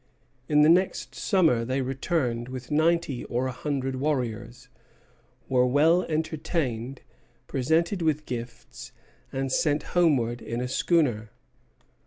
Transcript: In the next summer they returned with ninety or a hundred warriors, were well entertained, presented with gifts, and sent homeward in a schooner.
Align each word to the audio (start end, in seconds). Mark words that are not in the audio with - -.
In 0.49 0.63
the 0.63 0.67
next 0.67 1.13
summer 1.13 1.63
they 1.63 1.83
returned 1.83 2.49
with 2.49 2.71
ninety 2.71 3.23
or 3.25 3.45
a 3.45 3.51
hundred 3.51 3.97
warriors, 3.97 4.67
were 5.47 5.67
well 5.67 6.01
entertained, 6.09 7.03
presented 7.45 8.01
with 8.01 8.25
gifts, 8.25 8.93
and 9.31 9.51
sent 9.51 9.83
homeward 9.93 10.41
in 10.41 10.59
a 10.59 10.67
schooner. 10.67 11.29